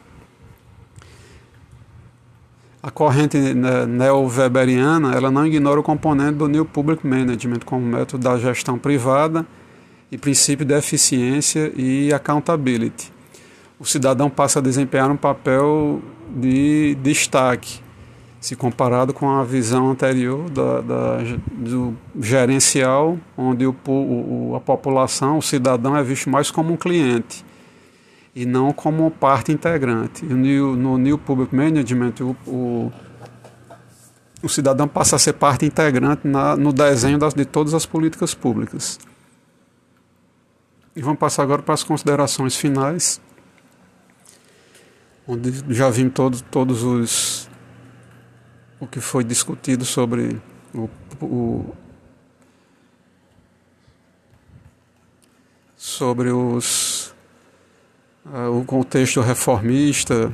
A 2.82 2.92
corrente 2.92 3.38
né, 3.38 3.86
neo-weberiana 3.86 5.14
ela 5.14 5.32
não 5.32 5.48
ignora 5.48 5.80
o 5.80 5.84
componente 5.84 6.34
do 6.34 6.50
New 6.50 6.66
Public 6.66 7.08
Management 7.08 7.60
como 7.66 7.86
método 7.86 8.26
da 8.26 8.38
gestão 8.38 8.78
privada 8.78 9.46
e 10.12 10.18
princípio 10.18 10.66
de 10.66 10.74
eficiência 10.74 11.72
e 11.78 12.12
accountability. 12.12 13.14
O 13.80 13.86
cidadão 13.86 14.30
passa 14.30 14.60
a 14.60 14.62
desempenhar 14.62 15.10
um 15.10 15.16
papel 15.16 16.02
de 16.36 16.96
destaque 17.02 17.83
se 18.44 18.58
comparado 18.58 19.14
com 19.14 19.30
a 19.30 19.42
visão 19.46 19.90
anterior 19.90 20.50
da, 20.50 20.82
da 20.82 21.18
do 21.50 21.96
gerencial, 22.20 23.18
onde 23.38 23.66
o, 23.66 23.74
o, 23.88 24.54
a 24.54 24.60
população, 24.60 25.38
o 25.38 25.42
cidadão 25.42 25.96
é 25.96 26.04
visto 26.04 26.30
mais 26.30 26.52
como 26.52 26.74
um 26.74 26.76
cliente 26.76 27.46
e 28.36 28.46
não 28.46 28.74
como 28.74 29.10
parte 29.10 29.54
integrante. 29.54 30.26
E 30.26 30.28
no, 30.28 30.98
New 30.98 31.18
Public 31.18 31.56
Management, 31.56 32.16
o, 32.20 32.36
o, 32.46 32.92
o, 34.44 34.50
cidadão 34.50 34.90
passa 34.90 35.16
a 35.16 35.20
ser 35.20 35.32
parte 35.32 35.66
integrante 35.66 36.28
na, 36.28 36.58
no 36.58 36.74
desenho 36.74 37.18
das, 37.18 37.34
de 37.34 37.46
todas 37.46 37.74
as 37.74 37.86
políticas 37.86 38.34
públicas. 38.34 39.00
E 40.94 41.02
vamos 41.02 41.18
passar 41.18 41.44
agora 41.44 41.62
para 41.62 41.76
as 41.76 41.84
considerações 41.84 42.58
finais, 42.58 43.22
onde 45.26 45.64
já 45.74 45.90
vimos 45.90 46.14
todos, 46.14 46.42
todos 46.42 46.84
os 46.84 47.43
o 48.84 48.88
que 48.88 49.00
foi 49.00 49.24
discutido 49.24 49.86
sobre 49.86 50.42
o, 50.74 50.90
o 51.22 51.76
sobre 55.78 56.30
os 56.32 57.14
uh, 58.26 58.60
o 58.60 58.66
contexto 58.66 59.22
reformista 59.22 60.32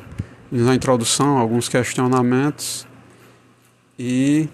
na 0.52 0.74
introdução 0.74 1.38
alguns 1.38 1.70
questionamentos 1.70 2.88
e 3.98 4.50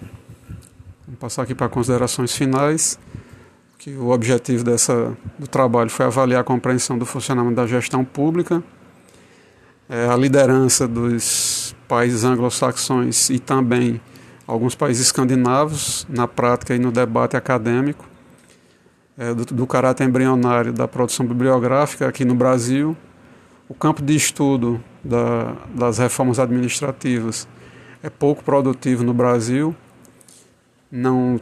vamos 1.05 1.19
passar 1.19 1.43
aqui 1.43 1.55
para 1.55 1.69
considerações 1.69 2.35
finais 2.35 2.99
que 3.77 3.91
o 3.91 4.09
objetivo 4.09 4.63
dessa 4.63 5.15
do 5.39 5.47
trabalho 5.47 5.89
foi 5.89 6.05
avaliar 6.05 6.41
a 6.41 6.43
compreensão 6.43 6.97
do 6.97 7.05
funcionamento 7.05 7.55
da 7.55 7.65
gestão 7.65 8.03
pública 8.03 8.61
é, 9.87 10.07
a 10.07 10.17
liderança 10.17 10.85
dos 10.85 11.54
países 11.87 12.23
anglo-saxões 12.23 13.29
e 13.29 13.39
também 13.39 14.01
alguns 14.47 14.75
países 14.75 15.05
escandinavos 15.05 16.05
na 16.09 16.27
prática 16.27 16.75
e 16.75 16.79
no 16.79 16.91
debate 16.91 17.35
acadêmico, 17.35 18.05
é, 19.17 19.33
do, 19.33 19.45
do 19.45 19.67
caráter 19.67 20.03
embrionário 20.03 20.73
da 20.73 20.87
produção 20.87 21.25
bibliográfica 21.25 22.07
aqui 22.07 22.25
no 22.25 22.35
Brasil, 22.35 22.95
o 23.67 23.73
campo 23.73 24.01
de 24.01 24.15
estudo 24.15 24.83
da, 25.03 25.55
das 25.73 25.97
reformas 25.97 26.37
administrativas 26.37 27.47
é 28.03 28.09
pouco 28.09 28.43
produtivo 28.43 29.03
no 29.03 29.13
Brasil, 29.13 29.75
não, 30.91 31.39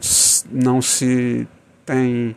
não 0.50 0.80
se 0.80 1.46
tem 1.84 2.34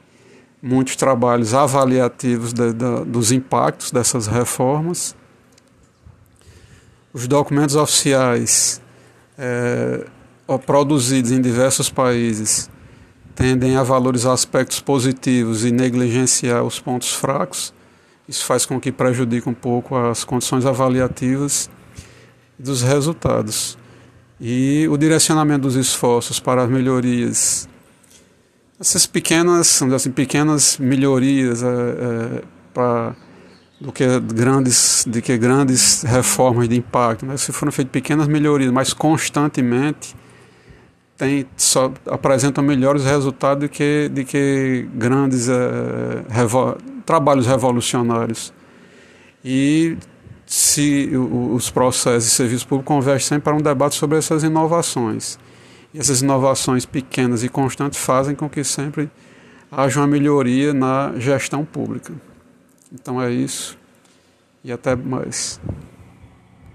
muitos 0.61 0.95
trabalhos 0.95 1.53
avaliativos 1.53 2.51
de, 2.51 2.73
de, 2.73 3.05
dos 3.05 3.31
impactos 3.31 3.91
dessas 3.91 4.27
reformas. 4.27 5.15
Os 7.13 7.27
documentos 7.27 7.75
oficiais 7.75 8.81
é, 9.37 10.05
produzidos 10.65 11.31
em 11.31 11.41
diversos 11.41 11.89
países 11.89 12.69
tendem 13.35 13.77
a 13.77 13.83
valorizar 13.83 14.33
aspectos 14.33 14.79
positivos 14.79 15.63
e 15.63 15.71
negligenciar 15.71 16.63
os 16.63 16.79
pontos 16.79 17.13
fracos. 17.13 17.73
Isso 18.27 18.43
faz 18.45 18.65
com 18.65 18.79
que 18.79 18.91
prejudique 18.91 19.47
um 19.47 19.53
pouco 19.53 19.95
as 19.95 20.23
condições 20.23 20.65
avaliativas 20.65 21.69
dos 22.57 22.81
resultados. 22.81 23.77
E 24.39 24.87
o 24.89 24.97
direcionamento 24.97 25.61
dos 25.61 25.75
esforços 25.75 26.39
para 26.39 26.63
as 26.63 26.69
melhorias 26.69 27.67
essas 28.79 29.07
pequenas, 29.07 29.81
assim, 29.81 30.11
pequenas 30.11 30.77
melhorias 30.77 31.63
é, 31.63 31.67
é, 31.67 32.43
para 32.73 33.15
do 33.79 33.91
que 33.91 34.05
grandes, 34.19 35.05
de 35.07 35.21
que 35.21 35.37
grandes 35.37 36.03
reformas 36.03 36.67
de 36.67 36.77
impacto. 36.77 37.25
Né? 37.25 37.37
Se 37.37 37.51
foram 37.51 37.71
feitas 37.71 37.91
pequenas 37.91 38.27
melhorias, 38.27 38.71
mas 38.71 38.93
constantemente 38.93 40.15
tem, 41.17 41.45
só 41.55 41.91
apresentam 42.07 42.63
melhores 42.63 43.03
resultados 43.03 43.67
do 43.67 43.69
que, 43.69 44.09
de 44.09 44.23
que 44.23 44.87
grandes 44.93 45.47
é, 45.49 46.23
revo, 46.29 46.77
trabalhos 47.05 47.47
revolucionários. 47.47 48.53
E 49.43 49.97
se 50.45 51.11
os 51.15 51.69
processos 51.69 52.29
de 52.29 52.35
serviço 52.35 52.67
público 52.67 52.87
convergem 52.87 53.27
sempre 53.27 53.43
para 53.43 53.55
um 53.55 53.61
debate 53.61 53.95
sobre 53.95 54.17
essas 54.17 54.43
inovações. 54.43 55.37
E 55.93 55.99
essas 55.99 56.21
inovações 56.21 56.85
pequenas 56.85 57.43
e 57.43 57.49
constantes 57.49 57.99
fazem 57.99 58.35
com 58.35 58.49
que 58.49 58.63
sempre 58.63 59.09
haja 59.71 59.99
uma 59.99 60.07
melhoria 60.07 60.73
na 60.73 61.13
gestão 61.17 61.65
pública. 61.65 62.13
Então 62.91 63.21
é 63.21 63.31
isso 63.31 63.77
e 64.63 64.71
até 64.71 64.95
mais. 64.95 65.59